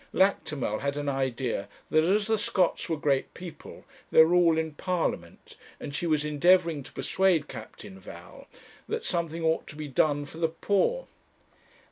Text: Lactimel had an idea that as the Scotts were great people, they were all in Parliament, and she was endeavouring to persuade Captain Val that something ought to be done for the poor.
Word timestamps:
Lactimel 0.15 0.79
had 0.79 0.97
an 0.97 1.07
idea 1.07 1.69
that 1.91 2.03
as 2.03 2.25
the 2.25 2.39
Scotts 2.39 2.89
were 2.89 2.97
great 2.97 3.35
people, 3.35 3.85
they 4.11 4.23
were 4.23 4.33
all 4.33 4.57
in 4.57 4.71
Parliament, 4.73 5.57
and 5.79 5.93
she 5.93 6.07
was 6.07 6.25
endeavouring 6.25 6.81
to 6.81 6.91
persuade 6.91 7.47
Captain 7.47 7.99
Val 7.99 8.47
that 8.89 9.05
something 9.05 9.43
ought 9.43 9.67
to 9.67 9.75
be 9.75 9.87
done 9.87 10.25
for 10.25 10.39
the 10.39 10.49
poor. 10.49 11.05